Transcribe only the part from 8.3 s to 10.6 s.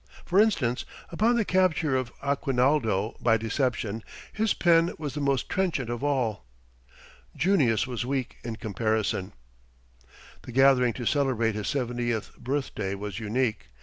in comparison. The